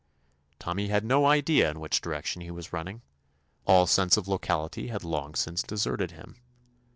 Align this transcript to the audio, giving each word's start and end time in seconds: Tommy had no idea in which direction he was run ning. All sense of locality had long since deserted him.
Tommy 0.57 0.87
had 0.87 1.05
no 1.05 1.27
idea 1.27 1.69
in 1.69 1.79
which 1.79 2.01
direction 2.01 2.41
he 2.41 2.49
was 2.49 2.73
run 2.73 2.85
ning. 2.85 3.01
All 3.65 3.85
sense 3.85 4.17
of 4.17 4.27
locality 4.27 4.87
had 4.87 5.03
long 5.03 5.35
since 5.35 5.61
deserted 5.61 6.09
him. 6.09 6.37